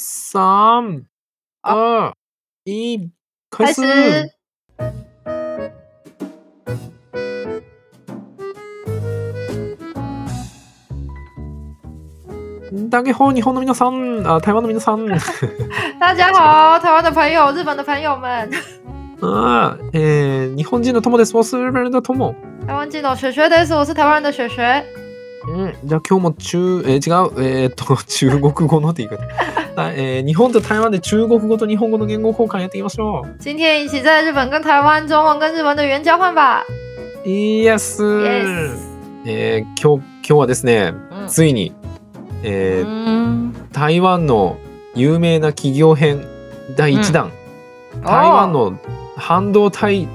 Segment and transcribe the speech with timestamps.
[0.00, 1.02] 三、
[1.60, 2.14] 二、
[2.62, 3.10] 一，
[3.50, 3.82] 开开始。
[3.82, 4.30] 始。
[12.88, 15.04] 大家好，日本の皆さん、あ、台湾の皆さん。
[15.98, 18.48] 大家好，台湾的朋友、日本的朋友们，
[19.20, 21.36] あーえー日本人の友です。
[21.36, 22.36] 我是日本人的友。
[22.68, 23.74] 台湾人の雪雪です。
[23.74, 24.62] 我是台湾人的雪雪。
[25.48, 29.26] うん、じゃあ今日も中、えー違う、えーっと、中国語のって言い方。
[29.80, 33.36] あえー日本と台湾で中国語と日本語の言語交換やっていきましょう。
[33.38, 36.64] 今天一起在日本跟台湾中文跟日文的语言交换吧。
[37.24, 38.70] イエス Yes。
[39.26, 41.72] えー今日、今日はですね、嗯ついに、
[42.42, 44.56] えー嗯，台湾の
[44.94, 46.24] 有名な企業編
[46.76, 47.30] 第1弾、
[48.02, 48.78] 台湾の
[49.16, 50.08] 半導体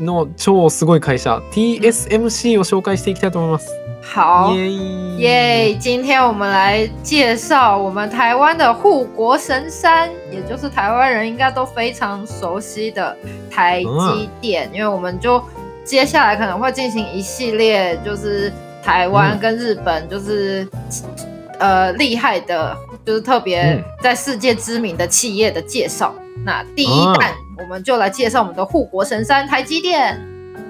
[0.00, 3.70] の超すごい会社 TSMC を紹介していきたいと思います。
[4.03, 5.75] 好イエーイ耶！
[5.75, 13.15] 今天我们来介绍我们台湾的护国神山，也就是台湾人应该都非常熟悉的
[13.51, 15.43] 台积电，因为我们就
[15.83, 20.67] 接下来可能会进行一系列，就是台湾嗯跟日本就是、
[21.59, 26.15] 呃厉害的，就是特别嗯在世界知名的企业的介绍。
[26.45, 30.17] 那第一弹，我们就来介绍我们的护国神山台积电。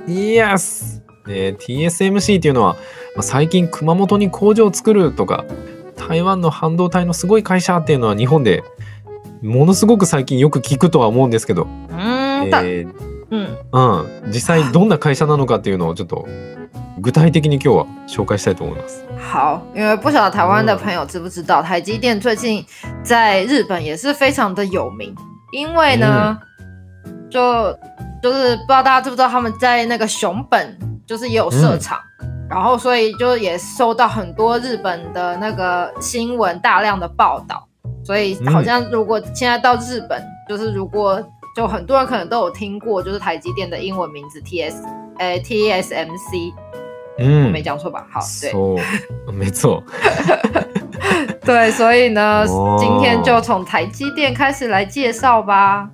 [0.07, 2.75] イエス、えー TSMC っていうのは、
[3.14, 5.44] まあ最近熊本に工場を作るとか
[5.96, 8.62] 台湾の半導体のすごい会社っていうのは日本で
[9.42, 12.92] ものすごく最近よく聞くとは思うんですけど、えー
[13.30, 16.26] 嗯，うん、実際どんな会社なのかっていうのをちょっと
[17.00, 19.04] 具体的に今日は紹介したいと思います。
[19.18, 22.64] 好，因为不晓得台湾的朋友知不知道，台积电最近
[23.02, 25.14] 在日本也是非常的有名，
[25.52, 26.38] 因为呢，
[27.30, 27.76] 就
[28.22, 31.98] 就是不知道大家知不知道，他们在那个熊本就是也有设厂，
[32.49, 37.67] 然后所以就也收到很多日本的那个新闻大量的报道，
[38.03, 41.21] 所以好像如果现在到日本，就是如果
[41.55, 44.83] 就很多人可能都有听过，就是台积电的英文名字 T S，
[45.17, 46.53] 诶 T S M C，
[47.19, 48.05] うん没讲错吧？
[48.11, 48.51] 好，对。
[48.51, 49.83] そう 没错。
[51.43, 55.89] 对，所以呢，哦今天就从台积电开始来介绍吧。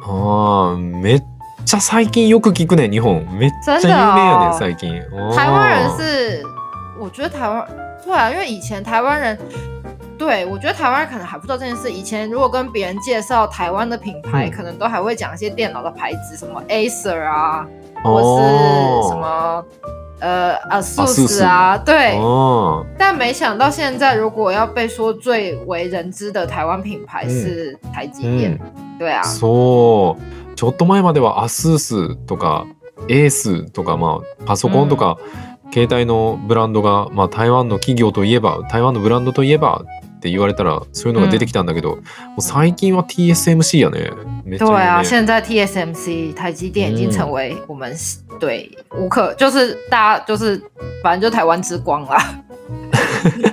[0.00, 1.22] ああめっ
[1.65, 3.25] ちゃ最近よく聞くね日本。
[3.37, 5.01] めっちゃ有名やね最近。
[5.35, 6.43] 台湾人是，
[6.99, 7.65] 我觉得台湾
[8.05, 9.37] 对啊，因为以前台湾人，
[10.17, 11.91] 对我觉得台湾人可能还不知道这件事。
[11.91, 14.51] 以前如果跟别人介绍台湾的品牌，嗯。
[14.51, 17.65] 可能都还会讲一些电脑的牌子，什么 Acer 啊，
[18.03, 18.13] 哦。
[18.13, 19.65] 或是什么
[20.19, 22.17] 呃 ASUS 啊，对。
[22.17, 27.29] あ但没想到现在，如果要被说最为人知的台湾品牌嗯。
[27.29, 28.59] 是台积ー电，
[28.99, 29.21] 对啊。
[29.23, 30.17] うん、そう
[30.63, 32.65] ちょっと前までは ASUS とか
[33.09, 35.17] ACE とかまあパソコンとか
[35.73, 41.99] 携帯のブランドが、まあ、台湾の企業といえば台湾のブランドといえばって言われたらそういうのが出てきたんだけど、
[42.39, 44.11] 最近は TSMC やね。
[44.45, 47.93] めっちゃ有对啊，名现在 TSMC 台积电已经嗯成为我们、
[48.39, 50.63] 对无可，就是大家就是
[51.03, 52.17] 反正就台湾之光啦。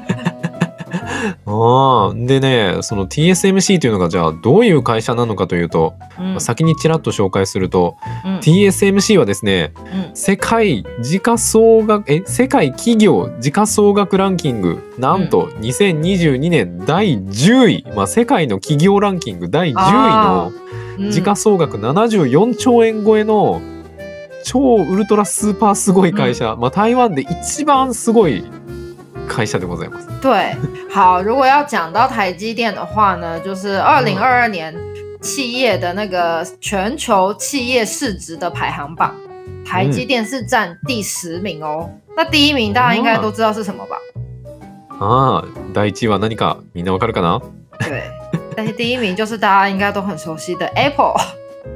[1.46, 20.52] ああでねその TSMC というのがじゃあどういう会社なのかというと、嗯先にちらっと紹介すると、嗯 TSMC はですね嗯世界時価総額え世界企業時価総額ランキングなんと2022年第10位、まあ、世界の企業ランキング第10位の
[20.98, 23.62] 嗯時価総額74兆円超えの
[24.44, 28.44] 超ウルトラスーパーすごい会社、まあ、台湾で一番すごい
[29.29, 30.07] 会社でございます。
[30.21, 30.55] 对，
[30.89, 34.73] 好，如果要讲到台积电的话呢，就是二零二二年
[35.21, 39.11] 企业的那个全球企业市值的排行榜，
[39.65, 41.89] 台积电是占第十名哦。
[42.15, 43.97] 那第一名大家应该都知道是什么吧？
[44.99, 47.41] ああ第1位は何かみんなわかるかな
[47.79, 48.03] 对，
[48.55, 51.15] 但是第一名就是大家应该都很熟悉的 Apple。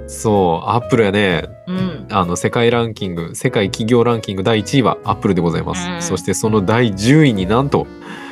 [0.08, 6.03] そうアップルやね嗯， あの世界ランキング世界企業ランキング第1位はアップルでございます、うん。
[6.03, 7.87] そしてその第10位になんと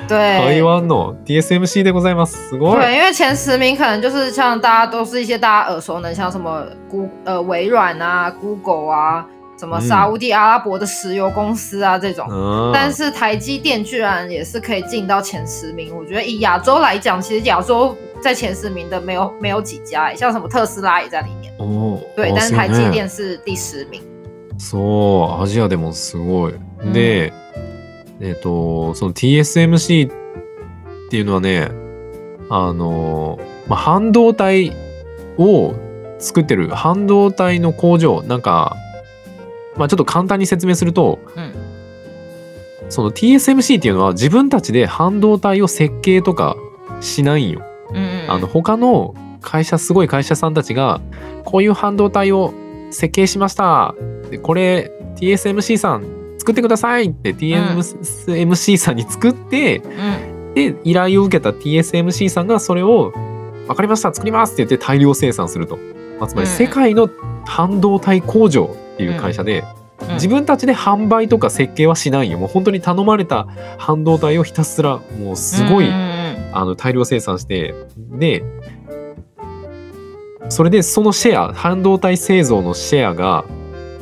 [0.09, 0.19] 对。
[0.19, 2.49] 台湾の TSMC でございます。
[2.49, 2.81] すごい。
[2.81, 9.25] 对，因为前十名可能就是像大家都是一些大家耳熟能详，什么 Go 呃微软啊、Google 啊，
[9.60, 12.28] 什么嗯沙烏地阿拉伯的石油公司啊这种。
[12.30, 21.52] あ但ー是台积电居然也是可以进到前十名，我觉得以亚洲来讲，其实亚洲在前十名的没有没有几家、欸，像什么特斯拉也在里面。
[21.58, 24.02] おー对，あ但是台积そうね电是第十名。
[24.60, 26.54] そうアジアでもすごい、
[26.84, 27.32] んで
[28.20, 30.12] えっ、とその TSMC っ
[31.12, 31.70] ていうのはね
[32.50, 33.38] あの、
[33.68, 34.72] まあ、半導体
[35.38, 35.76] を
[36.18, 38.76] 作ってる半導体の工場なんか
[39.77, 41.53] まあちょっと簡単に説明すると嗯
[42.89, 46.57] その TSMC っていうのは自分たちで半導体を設計とか
[47.01, 47.63] しないんよ。
[47.95, 51.01] 嗯あの他の会社すごい会社さんたちが
[51.45, 52.53] こういう半導体を
[52.91, 53.95] 設計しました。
[54.31, 56.05] でこれ TSMC さん
[56.39, 63.13] 作ってくださいって TSMC さんに作って、嗯で依頼を受けた TSMC さんがそれを
[63.67, 65.79] 分かりました作りますって言って大量生産すると、
[66.19, 66.55] まあ、つまりうん。
[66.55, 67.09] 世界の
[67.47, 69.83] 半導体工場いう会社で、嗯
[70.15, 72.37] 自分たちで販売とか設計はしないよ。
[72.37, 73.47] もう本当に頼まれた
[73.79, 78.43] 半導体をひたすらもうすごい、嗯あの大量生産してで
[80.49, 83.45] それでそのシェア半導体製造のシェアが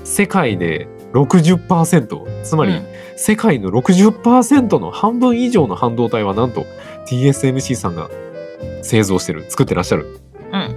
[0.05, 2.87] 世界で60%つまり嗯
[3.17, 6.65] 世界の60%の半分以上の半導体はなんと
[7.07, 8.09] TSMC さんが
[8.81, 10.19] 製造してる作ってらっしゃる。
[10.51, 10.71] 嗯，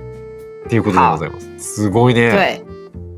[0.65, 1.75] っていうことでございます。
[1.75, 2.62] すごいね。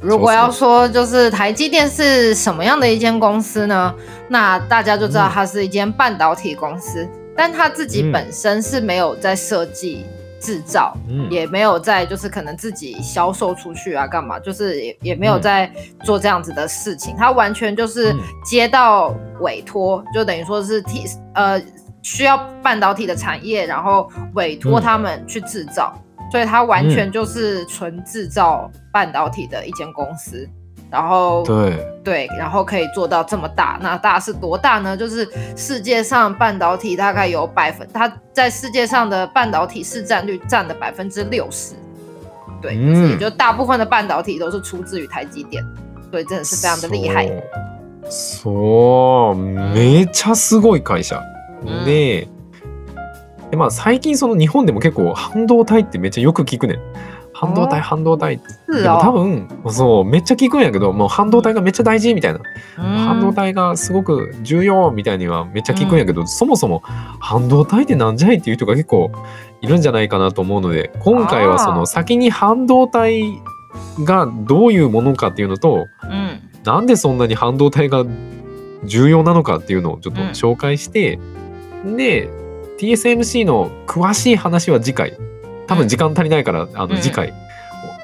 [0.05, 0.09] 对。
[0.09, 3.93] 如果要说就是台积电是什么样的一间公司呢？
[4.27, 10.05] 那大家就知道嗯它是一间半导体公司，但它自己嗯本身是没有在设计、
[10.39, 15.71] 制造，嗯也没有在就是可能自己销售出去啊，干嘛，就是也也没有嗯在
[16.03, 17.15] 做这样子的事情。
[17.17, 21.03] 它完全就是嗯接到委托，就等于说是替
[21.35, 21.61] 呃
[22.01, 25.93] 需要半导体的产业，然后委托嗯他们去制造，
[26.30, 30.48] 所以它完全就是纯制造半导体的一间公司。
[30.90, 34.96] 然后对，对，然后可以做到这么大，那大是多大呢？
[34.96, 41.74] 就是世界上半导体大概有百分，它在世界上的半导体市占率占了百分之六十，
[42.60, 45.64] 对，嗯也就大部分的半导体都是出自于台积電，
[46.10, 47.28] 所以真的是非常的厉害。
[48.08, 51.22] そうそうめちゃすごい会社、
[51.64, 51.84] うん
[53.55, 56.79] ででまあ最近その日本でも結構半導体ってめっちゃよく聞くねん。
[57.37, 58.35] 半導体あ半導体。
[58.35, 62.39] って是でも多哦，分そうめっちゃ聞くんやけどもう半導体がめっちゃ大事みたいな、
[62.77, 66.81] 半導嗯体がすごく重要みたいにはめっちゃ聞くんやけど、そもそも
[67.19, 69.11] 半導体ってなんじゃいっていう人が結構
[69.61, 73.41] いるんじゃないかなと思うので今回はその先に半導体
[74.03, 78.05] がどういうものかっていうのと嗯なんでそんなに半導体が
[78.85, 80.27] 重要なのかっていうのをちょっとうん。
[80.29, 81.19] 紹介して、
[81.85, 82.29] で
[82.78, 85.16] TSMC の詳しい話は次回
[85.66, 87.32] 多分時間足りないから、あうんの次回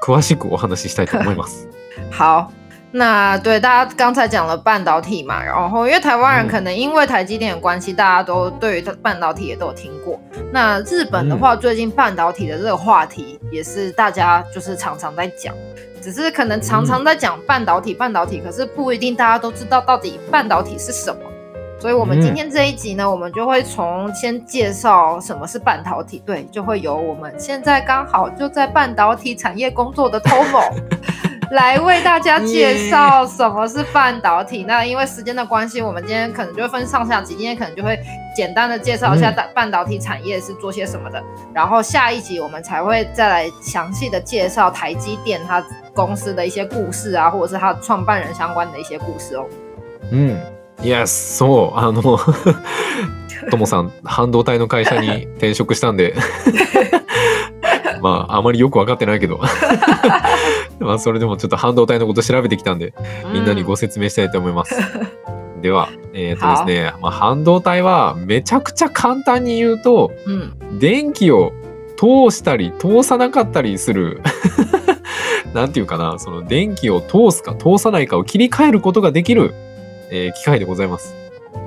[0.01, 1.69] 詳しくお話ししたいと思います。
[2.11, 2.51] 好。
[2.93, 10.19] 那对大家刚才讲了半导体嘛，然后因为台湾人嗯可能因为台积电的关系，大家都对于半导体也都有听过。
[10.51, 15.53] 那日本的话，最近半导体的这个话题也是大家就是常常在讲，
[16.01, 21.21] 只是可能常常在讲半导体，半导体，可是不一定大家都知道到底半导体是什么。
[21.82, 30.72] 所以，我们今天这一集呢，我们就会从先介绍什么是半导体，对，就会由我们现在刚好就在半导体产业工作的 Tomo
[31.50, 34.64] 来为大家介绍什么是半导体。
[34.64, 38.00] 那因为时间的关系，我们今天可能就会分上下集，今天可能就会
[38.36, 41.20] 简单的介绍一下嗯半半导体产业是做些什么的，
[41.52, 49.46] 然后下一集我们才会再来详细的介绍台积电它公司的一些故事啊，或者是它创办人相关的一些故事哦。
[50.12, 50.36] う
[50.82, 50.86] ん。
[50.86, 51.08] Yes、
[51.38, 51.78] そう。
[51.78, 52.02] あの、
[53.50, 56.16] ともさん、半導体の会社に 転職したんで、
[58.02, 59.40] まあ、あまりよく分かってないけど、
[60.80, 62.94] まあ、それでもちょっと半導体のこと調べてきたんで、
[63.34, 64.76] みんなにご説明したいと思います。
[65.62, 71.54] では、えっ、とですね、まあ、半導体はめちゃくちゃ簡単に言うと、嗯電気を
[71.98, 74.22] 通したり通さなかったりする
[75.54, 79.54] なんていうかなその電気を通すか通さないかを切り替えることができる、
[80.12, 81.16] えー機械でございます。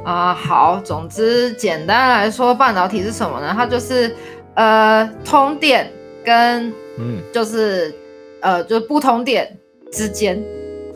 [0.04, 3.54] 啊，好，总之简单来说，半导体是什么呢？
[3.54, 4.14] 它就是
[4.54, 5.90] 呃通电
[6.24, 7.92] 跟うん、就是
[8.40, 9.58] 呃就是不通电
[9.90, 10.40] 之间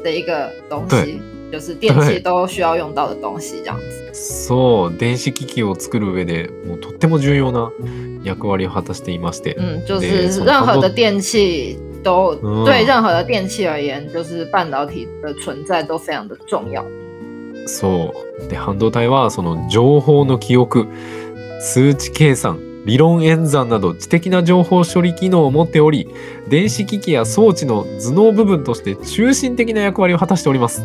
[0.05, 4.09] 的一个东西，就是电器对都需要用到的东西，这样子。
[4.13, 7.71] そう電子機器を作る上でもうとっても重要な
[8.25, 16.85] 役割を果たしていまして、嗯，就是任何的电器都、嗯对任何的电器而言，就是半导体的存在都非常的重要。
[17.69, 20.87] そうで半導体はその情報の記憶
[21.61, 26.09] 数値計算理論演算など知的な情報処理機能を持っており
[26.49, 30.83] 電子機器や装置の頭脳部分として中心的な役割を果たしております。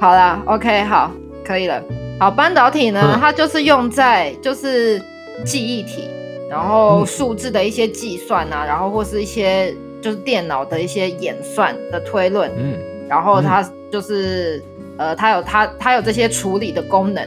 [0.00, 1.10] 好啦，OK，好，
[1.44, 1.82] 可以了。
[2.18, 5.02] 好，半导体呢，嗯它就是用在就是
[5.44, 6.04] 记忆体，
[6.48, 14.62] 然后嗯数字的一些计算啊，然后或是一些就是电脑的一些演算的推论，うん然后它就是、
[14.98, 17.26] 呃，它有它它有这些处理的功能，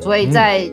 [0.00, 0.32] 所以嗯。
[0.32, 0.70] 在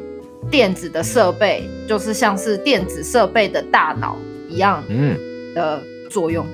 [0.52, 4.16] 电子的设备就是像是电子设备的大脑
[4.48, 5.18] 一样うん
[5.56, 6.46] 的作用。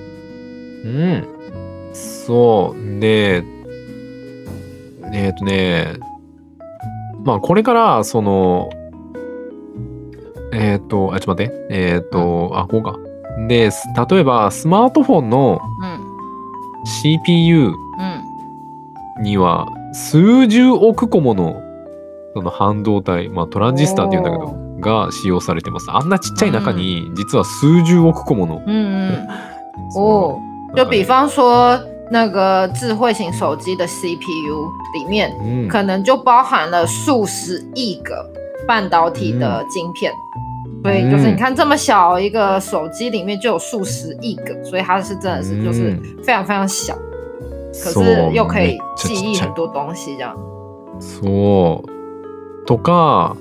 [0.85, 1.23] うん、
[1.93, 3.43] そうで
[5.11, 5.99] えっ、とね。
[7.25, 8.69] まあこれからその
[10.53, 11.67] えっ、と、あ、ちょっと待って。
[11.69, 12.97] えっ、と、あ、こうか。
[13.47, 13.87] で、す。
[14.09, 15.99] 例えば、スマートフォンの嗯
[16.85, 21.61] CPU 嗯には、数十億個もの、
[22.33, 25.87] その半導体、まあトランジスタって言うんだけど、が使用されてます。
[25.91, 28.61] あんなちっちゃい中に、実は数十億個もの。
[28.65, 29.27] 嗯嗯
[29.93, 30.39] そ哦
[30.73, 31.79] の，就比方说
[32.09, 35.67] 那个智慧型手机的 CPU 里面，うん。
[35.67, 38.29] 可能就包含了数十亿个
[38.67, 40.11] 半导体的晶片。
[40.83, 46.95] 所以就是你看这么小一个手机里面就有数十亿个，所以它是真的是就是非常非常小，
[47.71, 50.35] 可そう是又可以记忆很多东西这样。
[50.99, 52.65] そう。
[52.65, 53.35] とか、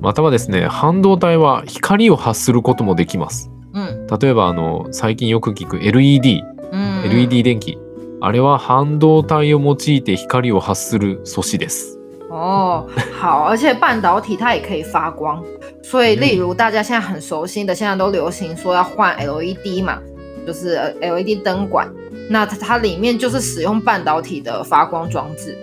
[0.00, 3.50] またはですね、半導体は光を発することもできます。
[3.72, 7.78] 嗯例えば、あの、最近よく聞く LED、嗯 LED 電気。
[8.22, 11.98] あれは半導体を用いて光を発する素子です。
[12.28, 12.84] 哦，
[13.18, 15.42] 好，而且半导体它也可以发光，
[15.82, 19.98] 所以例如大家现在很熟悉的，现在都流行说要换 LED 嘛，
[20.46, 21.90] 就是呃 LED 灯管，
[22.29, 25.57] 那它它里面就是使用半导体的发光装置，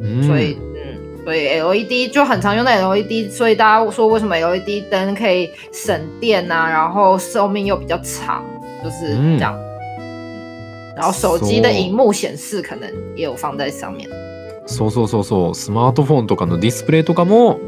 [0.00, 8.42] うん所以嗯，所以 LED 就很常用的 LED，所以大家说为什么 LED 灯可以省电啊，然后寿命又比较长，
[8.82, 9.54] 就是这样。
[10.96, 14.08] 然后手机的荧幕显示可能也有放在上面。
[14.66, 15.54] そうそうそうそう。
[15.54, 17.58] スマートフォンとかのディスプレイとかも、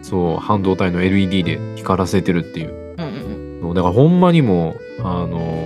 [0.00, 2.68] そう、半導体の LED で光らせてるっていう。
[2.96, 3.22] 嗯嗯
[3.58, 3.60] 嗯。
[3.62, 5.59] そうだからほんまにもうあの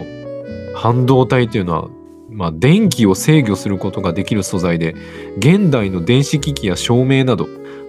[0.76, 1.88] 半導体っていうのは、
[2.30, 4.94] まあ、電気を制御することができる素材で
[5.38, 7.48] 現代の電子機器や照明など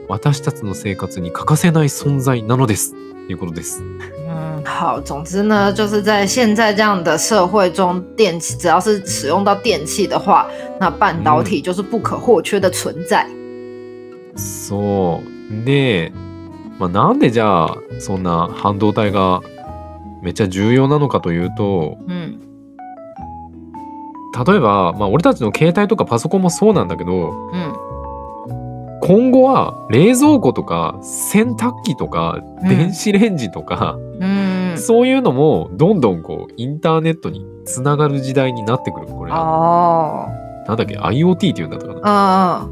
[0.08, 2.94] 私たちの生活に欠かせない存在なのです。
[3.26, 3.82] ということです。
[4.28, 10.46] 嗯，好，总之呢，就是在现在这样的社会中，电器只要是使用到电器的话，
[10.78, 13.26] 那半导体就是不可或缺的存在。
[14.36, 15.64] そう。
[15.64, 16.12] で、
[16.78, 19.42] まあ、なんでじゃあそんな半導体が
[20.22, 22.38] めっちゃ重要なのかというと嗯
[24.44, 27.72] 例えば、まあ、俺たちの携帯とかパソコンもそうなんだけど嗯
[29.00, 32.68] 今後は冷蔵庫とか洗濯機とかうん。
[32.68, 39.06] 電子レンジとか、嗯，そういうのもどんどんこうインターネットにつながる時代になってくる。
[39.06, 40.26] これ、哦，
[40.66, 42.68] なんだっけ？IoT って言うんだったかな？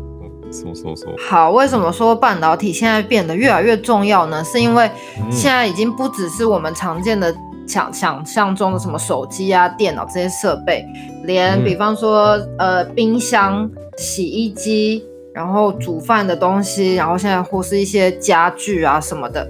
[0.51, 1.17] そうそうそう。
[1.19, 4.43] 好，为什么说半导体现在变得越来越重要呢？
[4.43, 4.91] 是因为
[5.21, 7.33] うん现在已经不只是我们常见的
[7.69, 10.85] 想想象中的什么手机啊、电脑这些设备，
[11.26, 19.48] 连嗯比方说呃冰箱、洗衣机，然后煮饭的东西，然后现在或是一些家具啊什么的，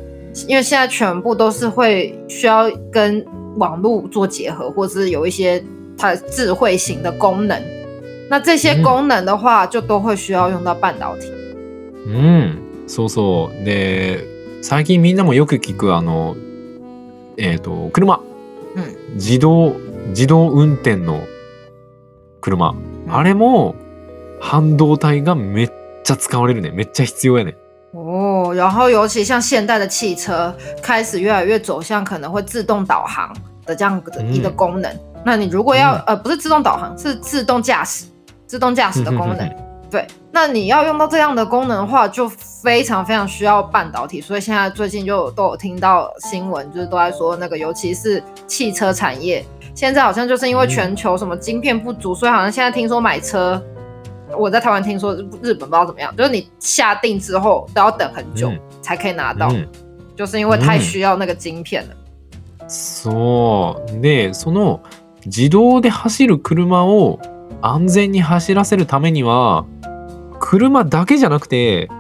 [0.47, 3.25] 因为现在全部都是会需要跟
[3.57, 5.63] 网络做结合，或是有一些
[5.97, 7.61] 它智慧型的功能。
[8.29, 11.31] 那这些嗯功能的话，就都会需要用到半导体。
[12.07, 12.57] うん。
[12.87, 13.63] そうそう。
[13.63, 14.25] で、
[14.61, 16.35] 最近みんなもよく聞くあの、
[17.37, 18.19] えっ、と、車。
[18.75, 19.73] うん自動、
[20.13, 21.21] 自動運転の
[22.43, 22.73] 車。
[23.07, 23.75] あれも
[24.39, 25.71] 半導体がめっ
[26.03, 26.71] ちゃ使われるね。
[26.71, 27.55] めっちゃ必要やね。
[27.93, 33.35] 哦，然后尤其像现代的汽车开始越来越走向可能会自动导航
[33.65, 34.91] 的这样的一个功能。
[35.25, 38.05] 那你如果要、呃不是自动导航，是自动驾驶，
[38.45, 39.49] 自动驾驶的功能。
[39.89, 44.21] 对，那你要用到这样的功能的话，就非常非常需要半导体。
[44.21, 49.43] 所以现在最近就有都有听到新闻，就是都在说那个，尤其是汽车产业，
[49.84, 53.62] 现在好像就是因为全球什么晶片不足，所以好像现在听说买车，
[54.34, 59.68] 我在台湾听说日本不知道怎么样，就是你下定之后都要等很久嗯才可以拿到，うん
[60.16, 61.94] 就是因为太需要那个晶片了。
[62.66, 64.00] そう。
[64.00, 64.80] で、その
[65.26, 67.20] 自動で走る車を
[67.60, 69.66] 安全に走らせるためには、
[70.40, 71.90] 車だけじゃなくて、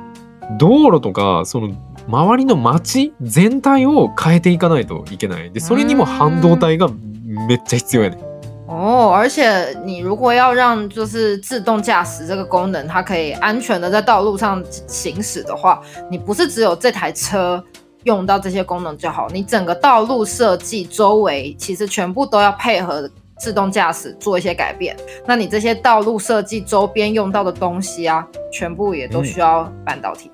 [0.58, 1.68] 道路とか、その
[2.08, 5.52] 周りの街全体を変えていかないといけない。
[5.52, 6.88] で、それにも半導体が
[7.33, 8.17] め っちゃ必要やね。
[8.67, 17.63] 哦，而且你如果要让就是自动驾驶这个功能，它可以安全的在道路上行驶的话，你不是只有这台车
[18.03, 24.95] 用到这些功能就好，你整个道路设计周围其实全部都要配合自动驾驶做一些改变。
[25.25, 30.29] 那你这些道路设计周边用到的东西啊，全部也都需要半导体。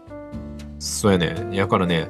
[0.77, 1.33] そうやね。
[1.51, 2.09] やからね、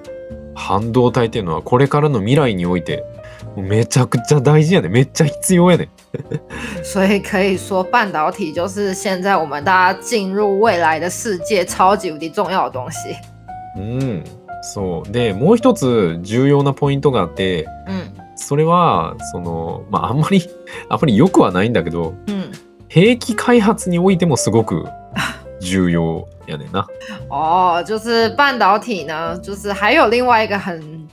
[0.56, 3.19] 半導体っていうのはこれからの未来において、もう
[3.57, 4.89] めちゃくちゃ大事やね。
[4.89, 5.89] めっちゃ必要やね。
[6.83, 13.17] 所以可以说，半导体就是现在我们大家进入未来的世界超级无敌重要的东西。
[13.77, 14.25] うん。
[14.63, 15.11] そう。
[15.11, 20.43] で、もう一つ重要なポイントがあって、嗯それは、その、まあ、あんまり、
[20.89, 22.51] あんまり良くはないんだけど、嗯。
[22.89, 24.87] 兵器開発においてもすごく
[25.61, 26.87] 重要やねんな。
[27.29, 31.07] 哦，就是半导体呢，就是还有另外一个很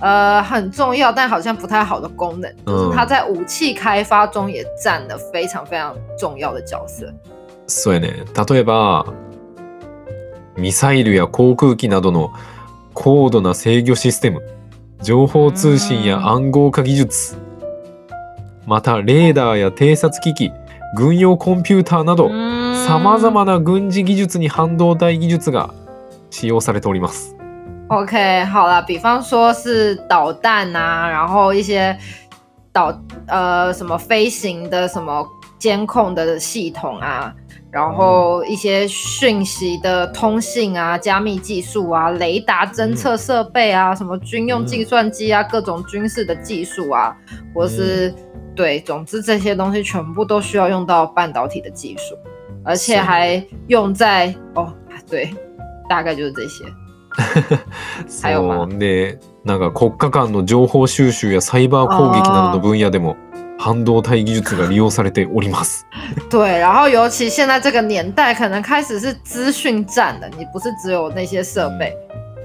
[0.00, 7.12] 呃很重要但好像不太好的功能，就是它在武器开发中也占了非常非常重要的角色。
[7.66, 8.24] そうやね。
[8.34, 9.06] 例えば、
[10.56, 12.32] ミサイルや航空機などの
[12.94, 14.42] 高度な制御システム、
[15.02, 17.36] 情報通信や暗号化技術、
[18.66, 20.52] またレーダーや偵察機器、
[20.96, 22.28] 軍用コンピューターなど、
[22.86, 25.72] さまざまな軍事技術に半導体技術が
[26.30, 27.36] 使用されております。
[27.90, 31.98] OK，好了，比方说是导弹啊，然后一些
[32.72, 35.26] 导呃什么飞行的什么
[35.58, 37.34] 监控的系统啊，
[37.68, 47.16] 然后一些讯息的通信啊、加密技术啊、雷达侦测设备啊、什么军用计算机啊、各种军事的技术啊，
[47.52, 48.14] 或是、
[48.54, 52.14] 对，总之这些东西全部都需要用到半导体的技术，
[52.64, 54.72] 而且还用在哦，
[55.10, 55.34] 对，
[55.88, 56.64] 大概就是这些。
[58.06, 63.16] そうでなんか国家間の情報収集やサイバー攻撃などの分野でも
[63.58, 65.86] 半導体技術が利用されております。
[66.30, 71.94] 对，然后尤其现在这个年代，可能开始是资讯战了，你不是只有那些设备，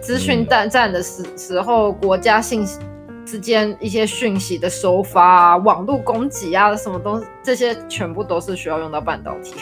[0.02, 2.80] 资讯战战的时时候，国家信息
[3.26, 9.56] 之间一些讯息的收发啊、网络攻击啊，什么东西，这些全部都是需要用到半导体。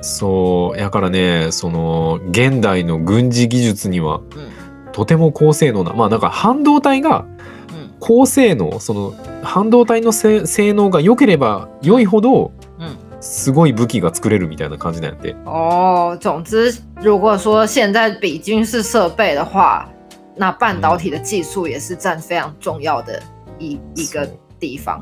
[0.00, 7.24] そうやからねその現代の軍事技術には嗯とても高性能なまあなんか半導体が
[7.72, 12.96] 嗯高性能その半導体のせ性能が良ければ良いほど嗯。
[13.20, 15.34] すごい武器が作れるみたいな感じなんやって。
[15.46, 19.88] 哦，总之，如果说现在比军事设备的话，
[20.36, 23.22] 那半导体的技术也是占非常重要的
[23.58, 24.28] 一一个
[24.60, 25.00] 地方。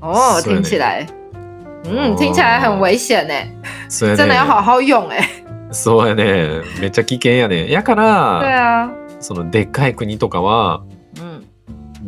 [0.00, 1.04] 哦，听起来，
[1.85, 3.33] 嗯，哦听起来很危险呢，
[3.89, 5.27] そうやね真的要好好用哎。
[5.71, 10.81] そうやねめっちゃ危険やねやか对ら啊，そのでっかい国とかは
[11.19, 11.43] 嗯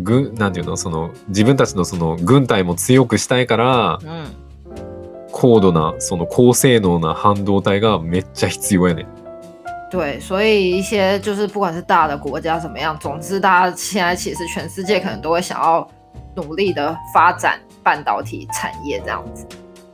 [0.04, 4.26] 軍なんていうのその自分たちのその軍隊も強くしたいから嗯，
[5.32, 9.06] 高度なその高性能な半導体がめっちゃ必要やね
[9.92, 15.86] 对，所以一些就是不管是大的国家怎么样，总之大家现在其实全世界可能都会想要
[16.36, 19.46] 努力的发展半导体产业这样子。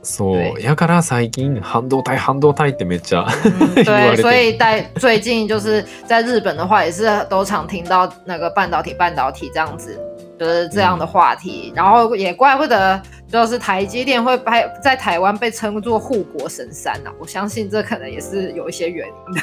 [0.02, 10.00] そう对やから最近半導体半導体ってめっちゃ嗯， 对，言われて所以在最近就是在日本的话，也是都常听到那个半导体、半导体这样子，
[10.38, 11.72] 就是这样的话题。
[11.74, 19.40] 然后也怪不得，就是台积电会被在台湾被称作护国神山呐、我相信这可能也是有一些原因的。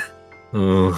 [0.54, 0.94] うん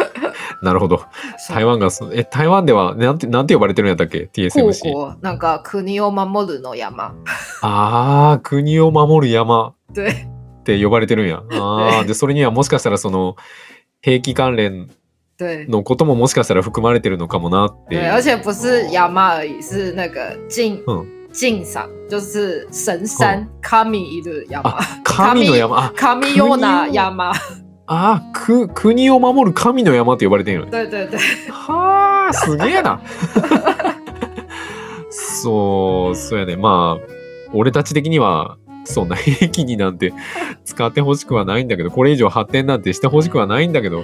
[0.62, 1.02] なるほど。
[1.48, 4.28] 台湾がそえ台湾ではなんてなんて呼ばれてるんやったっけ？
[4.32, 7.14] 护 TSMC 国那个国を守るの山，
[7.62, 9.74] ああ国を守る山。
[9.94, 10.12] 对っ
[10.64, 11.42] て呼ばれてるんや。
[11.52, 13.36] ああでそれにはもしかしたらその
[14.00, 14.90] 兵器関連
[15.38, 17.96] 对のことももしかしたら含まれてるのかもなって。
[17.96, 25.76] 对，而且不是亚麻而已，是那个敬嗯敬赏，就是神山卡米伊的亚麻，神の山。
[25.76, 26.88] あ卡米尤纳
[27.86, 31.18] あーく国を守る神の山って呼ばれてるの对对对，
[31.50, 33.00] はあすげえな。
[35.10, 36.56] そうそうやね。
[36.56, 37.02] まあ
[37.52, 40.12] 俺たち的にはそんな兵器になんて
[40.64, 44.02] 使ってほしくはないんだけどこれ以上発展なんてしてほしくはないんだけど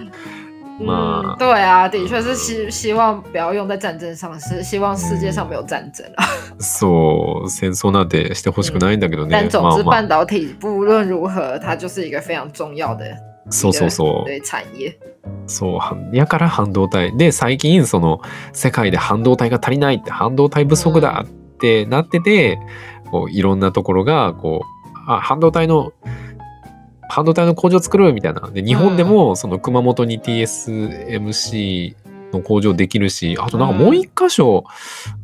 [0.80, 6.24] 嘛嗯，对啊，的确是希希望不要用在战争上，是希望世界上没有战争啊。
[6.58, 13.04] そう戦争なんてしてほしくないんだけどね、但总之，まあまあ半导体不论如何，它就是一个非常重要的
[13.50, 14.26] そうそうそう。
[14.26, 14.98] 对产业。
[15.46, 17.16] そうはやから半導体。
[17.16, 18.20] で最近その
[18.52, 22.59] 世界で半導体が足りないって半導体不足だってなってて、
[23.11, 25.92] こういろんなところがこうあ半導体の
[27.09, 28.50] 半導体の工場作るみたいな。
[28.50, 31.94] で日本でもその熊本に TSMC
[32.33, 34.65] の工場できるしあとなんかもう一箇所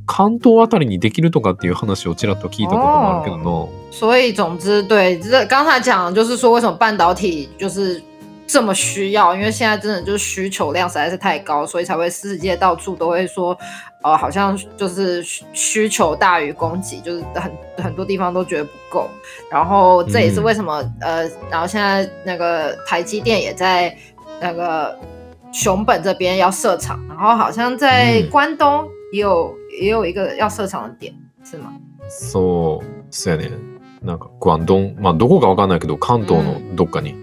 [0.06, 8.02] 関東あたりにできるとかっていう話をちらっと聞いたこともあるけどな、所以总之，对这刚才讲的就是说，为什么半导体就是
[8.48, 9.34] 这么需要？
[9.36, 13.58] 因为现在真的就是需求量实在是太高，所以才会世界到处都会说，
[14.02, 19.10] 呃，好像就是需需求大于供给，就是很很多地方都觉得不够。
[19.50, 23.96] 然后这也是为什么、呃，然后现在那个台积电也在
[24.42, 24.98] 那个
[25.53, 28.31] 熊本这边要设厂，然后好像在嗯。
[28.31, 31.73] 关东也有、也有一个要设厂的点，是吗？
[32.09, 33.51] そうそうやね。
[34.03, 37.15] なんかグアンドンまあどこかわかんないけど関東のどっかに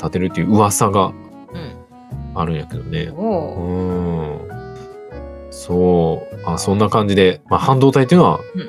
[0.00, 1.12] 建てるっていう噂が
[1.52, 1.76] 嗯，
[2.34, 3.04] あるんやけどね。
[3.04, 3.14] う。
[3.14, 5.50] 哦，ん。
[5.50, 6.36] そう。
[6.46, 8.68] あそんな感じで、まあ、半導体っていうのはうん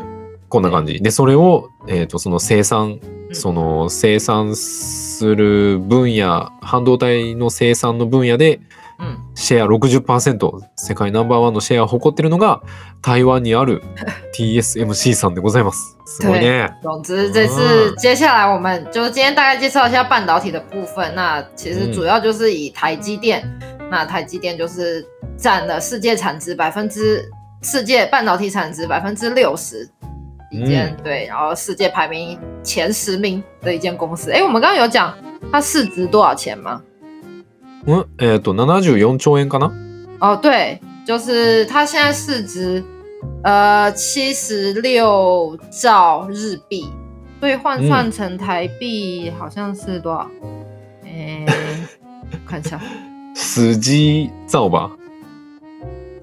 [0.50, 1.00] こんな感じ。
[1.00, 3.00] でそれを、えー、とその生産
[3.30, 3.36] うん。
[3.36, 8.64] その生産する分野半導体の生産の分野でうん
[9.36, 12.62] シェア60%世界ナンバーワンのシェアを誇ってるのが
[13.02, 13.82] 台湾にある
[14.36, 15.98] TSMC さんでございます。
[16.06, 16.70] すごいね。
[16.84, 21.14] 总之，这次接下来我们就今天大概介绍一下半导体的部分。
[21.16, 23.44] 那其实主要就是以台积电，
[23.90, 25.06] 那台积电就是
[25.38, 27.24] 占了世界产值百分之
[27.62, 29.90] 世界半导体产值百分之六十
[30.52, 34.32] 一间、对，然后世界排名前十名的一间公司。
[34.32, 35.16] 哎，我们刚刚有讲
[35.52, 36.82] 它市值多少钱吗？
[37.87, 39.71] うんえっ、と74兆円かな
[40.21, 42.83] 哦，对，就是它现在市值
[43.43, 46.89] 呃七十六兆日币，
[47.41, 50.31] 所以换算成台币好像是多少？
[51.05, 51.45] 诶、
[52.47, 52.81] 看一下，
[53.35, 54.91] 十几兆吧。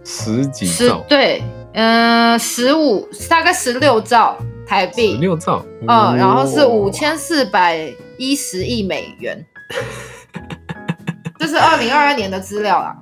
[0.03, 1.05] 十几十兆。
[1.07, 5.63] 对，嗯、十五大概十六兆台十币，六兆。
[5.81, 9.45] 嗯，然后是おー五千四百一十亿美元，
[11.38, 12.96] 这是二零二二年的资料啦。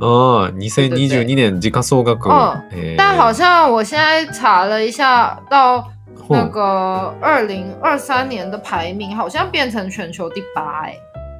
[0.00, 2.28] ああ、2022年時価総額。
[2.28, 5.84] 嗯えー但好像我现在查了一下，到
[6.28, 10.96] 那个二零二三年的排名好像变成全球第八哎、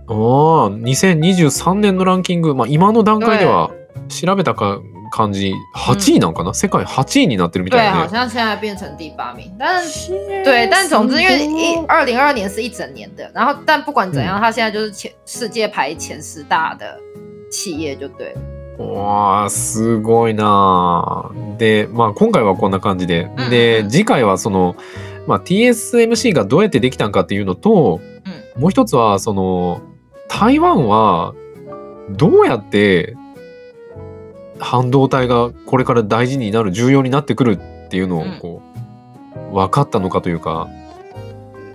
[0.06, 3.70] ああ、2023年のランキング、まあ、今の段階では
[4.08, 4.78] 調べたか
[5.12, 7.90] 感じ、8位なんかな、世界8位になってるみた对，いね。
[7.92, 9.84] 好像现在变成第八名，但
[10.42, 16.98] 对，但总之因为一二零二二年是一整年的，然后但不管怎样，它现在就是前世界排前十大的
[17.50, 18.40] 企业就对了。
[18.78, 21.30] わあ、すごいなあ。
[21.58, 23.28] で、まあ今回はこんな感じで。
[23.50, 24.74] でう、ん次回はその、
[25.26, 28.00] まあ TSMC がどうやってできたんかっていうのと、
[28.56, 29.82] もう一つはその、
[30.28, 31.34] 台湾は
[32.10, 33.14] どうやって
[34.62, 38.38] 半導体がこれから大事になる、重要になってくるっていうのをうん。
[38.40, 38.62] こ
[39.50, 40.68] う、分かったのかというか、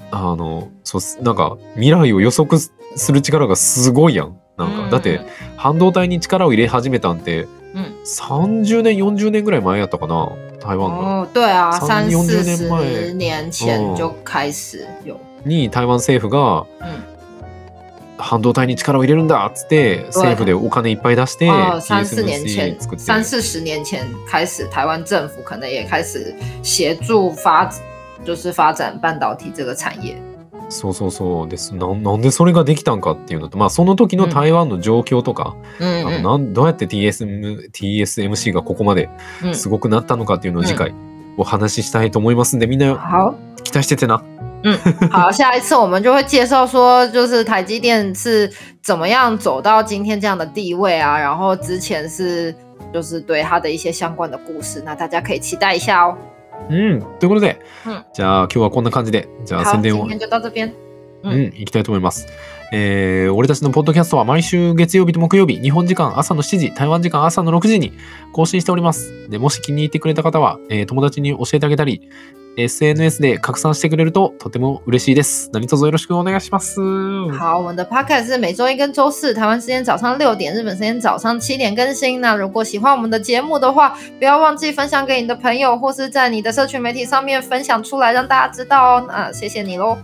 [0.09, 4.37] あの、そうす、なんか未来を予測すする力がすごいやん。
[4.57, 5.21] なんか、だって、
[5.57, 11.23] 半導体に力を入れ始めたんて、嗯30年40年ぐらい前やったかな台湾が。
[11.25, 12.85] 哦，对啊，三三40四年前。
[13.09, 13.77] 十年前。
[13.77, 17.03] 嗯就开始有，に台湾政府が嗯，
[18.17, 27.69] 半導体に力を入れるんだっつって政府でお金いっぱい出して哦，三四年前三四十年前开始，台湾政府可能也开始协助发，
[28.25, 30.15] 就是发展半导体这个产业。
[30.69, 31.47] そうそうそう。
[31.47, 31.73] です。
[31.75, 39.09] ななんでそれができたんかっていうのとまあその時の台湾の状況とか、あのなんどうやって TSM TSMC がここまで
[39.43, 40.93] 嗯，すごくなったのかっていうのを次回
[41.37, 43.35] お話ししたいと思いますんでみんな好。
[43.63, 44.21] 期待しててな。
[45.11, 52.53] 好，下一次我们就会介绍说，就是台积電是怎么样走到今天这样的地位啊，然后之前是
[52.93, 56.17] 就是对它的一些相关的故事，那大家可以期待一下哦。
[56.69, 60.73] うん、ということで、うんじゃあ今日はこんな感じでじゃあ好，宣伝を今天就到这边。
[61.23, 62.27] ううんん、行きたいと思います。
[62.73, 67.93] えー俺たちのポッドキャストは毎週月曜日と木曜日、日本時間朝の7時、台湾時間朝の6時に
[68.33, 69.29] 更新しております。
[69.29, 72.09] でもし気に入ってくれた方は、えー友達に教えてあげたり、
[72.57, 75.51] SNS で拡散してくれるととても嬉しいです。
[75.53, 76.81] 何卒よろしくお願いします。
[77.31, 82.19] 好，我们的 podcast 是每周一跟周四，台湾时间早上六点，日本时间早上七点更新。
[82.19, 89.05] 那如果喜欢我们的节目的话，不要忘记分享给你的朋友，或是在你的社群媒体上面分享出来，让大家知道哦。
[89.07, 89.97] 那谢谢你喽。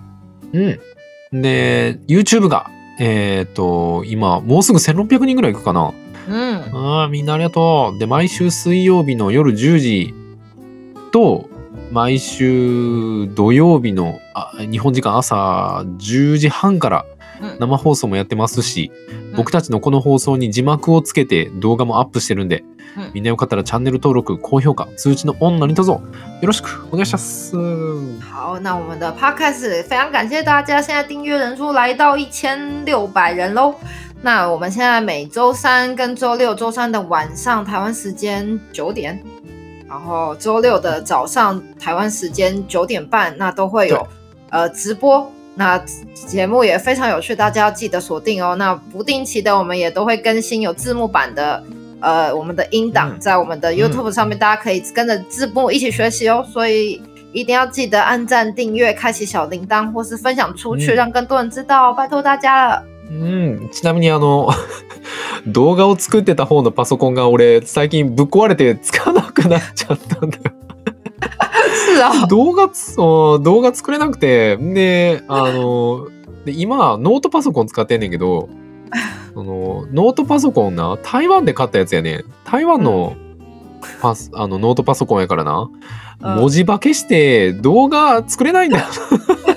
[0.53, 0.79] うん。
[1.33, 2.67] で、YouTube が、
[2.99, 5.91] えっ、と、今、もうすぐ1600人ぐらいいくかな。
[6.27, 7.99] 嗯ああ、みんなありがとう。
[7.99, 10.13] で、毎週水曜日の夜10時
[11.11, 11.49] と、
[11.93, 17.05] 毎週土曜日のあ日本時間朝10時半から
[17.39, 18.91] 嗯生放送もやってますし、
[19.31, 19.35] ん。
[19.35, 22.63] 僕たちのこの放送に字幕をつけて動画もアップしてるんで、
[22.97, 23.11] うん。
[23.13, 26.01] みんなよかったらチャンネル登録、高評価、通知のオン何卒よ
[26.41, 27.55] ろしくお願いします。
[28.21, 33.75] 好，那我们的 podcast 非常感谢大家，现在订阅人数来到一千六百人喽。
[34.23, 39.21] 那我们现在每周三跟周六，周三的晚上台湾时间九点，
[39.92, 44.06] 然后周六的早上台湾时间九点半，那都会有对
[44.50, 45.30] 呃直播。
[45.54, 45.76] 那
[46.14, 48.54] 节目也非常有趣，大家要记得锁定哦。
[48.56, 51.62] 那不定期的，我们也都会更新有字幕版的
[52.00, 56.46] 呃我们的音档，嗯在我们的 YouTube 上面，大家可以跟着字幕一起学习哦。
[56.52, 62.84] 所以一定要记得按赞、订阅、开启小铃铛，或是分享出去，嗯让更多人知道，拜托大家了。
[63.10, 64.52] うん、 ちなみにあの
[65.47, 70.43] 動画を作ってた方のパソコンが俺最近ぶっ壊れてつかなくなっちゃったんだよ。
[72.27, 72.69] 動画
[73.39, 76.07] 動画作れなくてであの
[76.45, 78.49] で今ノートパソコン使ってんねんけど
[79.33, 82.17] そのノートパソコンな台湾で買ったやつやね。
[82.17, 83.15] ん台湾の
[84.01, 85.69] パスあのノートパソコンやからな、
[86.21, 86.35] うん。
[86.35, 88.85] 文字化けして動画作れないんだよ。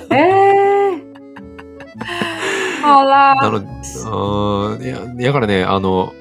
[0.09, 0.66] えー、
[2.87, 6.13] なのうんいやだからねあの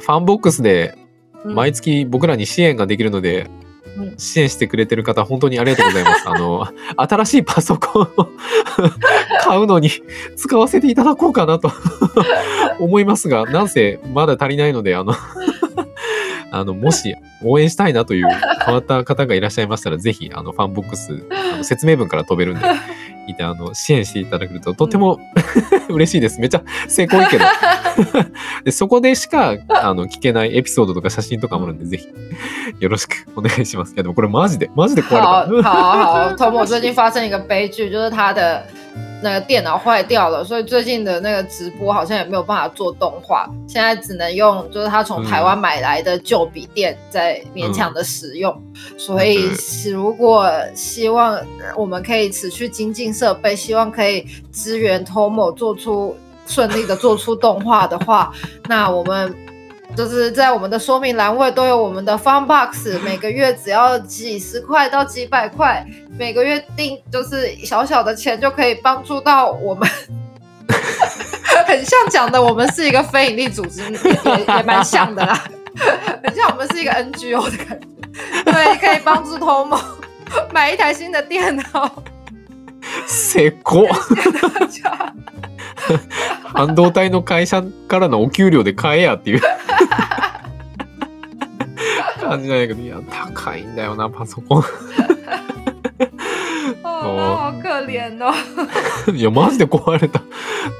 [0.00, 0.96] ファンボックスで
[1.44, 3.64] 嗯毎月僕らに支援ができるので、うん
[4.18, 6.28] 支援してくれてる方本当にありがとうございます。
[6.28, 8.28] あの 新しいパソコンを
[9.42, 9.88] 買うのに
[10.34, 11.70] 使わせていただこうかなと
[12.80, 15.14] 思いますが、なんせまだ足りないので、あの
[16.50, 18.26] あのもし応援したいなという
[18.64, 22.66] 変わった方がいらっしゃいましたら、ぜひあのファンボックスあの説明文から飛べるんで。
[23.26, 25.18] いてあの支援していただけるととても
[25.88, 26.40] 嬉しいです。
[26.40, 27.44] めっちゃせこいけど
[28.64, 32.08] でそこでしかあの聞けないエピソードとか写真とかもあるんで、ぜひ
[32.80, 33.94] よろしくお願いします。
[33.94, 35.20] いやでもこれマジでマジで壊れ
[35.56, 35.70] 好た。
[35.70, 38.66] 好好，Tomo 最近发生一个悲剧，就是他的
[39.22, 48.54] 那个电脑坏掉了，所以最近的那个直播好像也没有办法做动画，现在只能用就是他从台湾买来的旧笔电在勉强的使用。
[48.98, 49.48] 所以
[49.82, 51.40] 对如果希望
[51.76, 56.14] 我们可以持续精进设备，希望可以支援 Tomo 做出
[56.46, 58.30] 顺利的做出动画的话，
[58.68, 59.34] 那我们
[59.95, 65.85] 就是在我们的说明栏位都有我们的 Fun Box，每个月只要几十块到几百块，
[66.17, 69.89] 每个月定就是小小的钱就可以帮助到我们。
[71.67, 75.43] 很像讲的，我们是一个非营利组织，也也也蛮像的啦，
[76.23, 77.87] 很像我们是一个 NGO 的感觉。
[78.45, 79.79] 对，可以帮助 Tomo
[80.51, 82.03] 买一台新的电脑。
[83.07, 83.87] せこ
[84.59, 85.13] 大家
[86.43, 89.41] 半導体の会社からのお給料で買えやっていう
[92.20, 94.62] 感じなんやけど、いや、高いんだよな、パソコン。
[96.82, 98.32] 哦，好可怜哦。
[99.12, 100.22] いや、マジで壊れた。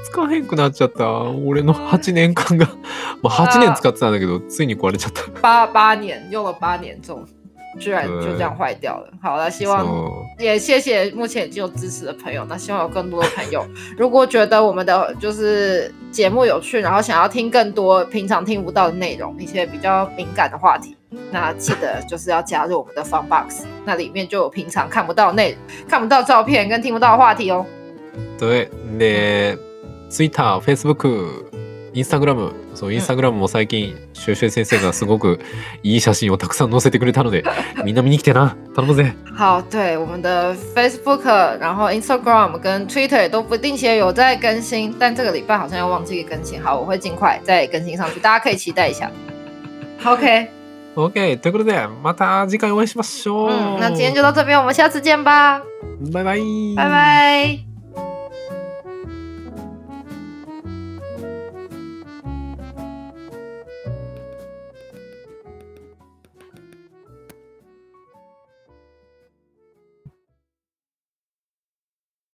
[0.05, 1.07] 使わへんくなっちゃった。
[1.21, 2.67] 俺の8年間が、
[3.21, 5.21] まあ、8年使ってたんだけど、ついに壊れちゃった。
[5.47, 7.25] 八八年用了八年这种，
[7.78, 9.08] 居然就这样坏掉了。
[9.22, 13.64] 好了，希望そう也谢谢目前已经有支持的朋友，那希望有更多的朋友，
[13.96, 20.96] 如果觉得我们的就是节目有趣，然后想要听更多平常听不到的内容，一些比较敏感的话题，
[21.30, 25.56] 那记得就是要加入我们的 Fun Box，那里面就有平常看不到的内
[25.88, 27.64] 看不到照片跟听不到的话题哦。
[28.38, 28.68] で、
[28.98, 29.58] で、
[30.10, 31.43] Twitter、Facebook、
[31.95, 35.39] Instagram、そう、インスタグラムも最近、シュウシュウ先生がすごく
[35.81, 37.43] いい写真をたくさん載せてくれたので、
[37.85, 38.55] みんな見に来てな。
[38.75, 39.13] 頼むぜ。
[39.37, 41.23] 好，对我们的 Facebook，
[41.59, 46.61] 然后 Instagram 跟 Twitter 也都不定期地有在更新，但这个礼拜好像要忘记更新。
[46.61, 49.09] 好，我会尽快再更新上去，大家可以期待一下。
[50.03, 53.51] OK，OK、ということで、また次回お会いしましょう。
[53.51, 55.61] 嗯，那今天就到这边，我们下次见吧，
[56.11, 56.75] バイバイ。
[56.75, 57.64] 拜拜。